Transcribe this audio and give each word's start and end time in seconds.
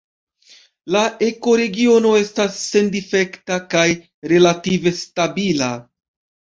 La 0.95 1.03
ekoregiono 1.27 2.15
estas 2.21 2.57
sendifekta 2.73 3.61
kaj 3.77 3.87
relative 4.35 4.99
stabila. 5.05 5.75